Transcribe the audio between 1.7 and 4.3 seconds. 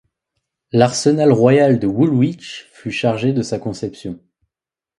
de Woolwich fut chargé de sa conception.